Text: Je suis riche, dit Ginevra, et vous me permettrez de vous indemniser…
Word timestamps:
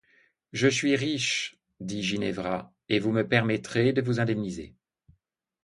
Je 0.51 0.67
suis 0.67 0.95
riche, 0.95 1.59
dit 1.79 2.01
Ginevra, 2.01 2.73
et 2.89 2.97
vous 2.97 3.11
me 3.11 3.21
permettrez 3.27 3.93
de 3.93 4.01
vous 4.01 4.19
indemniser… 4.19 4.73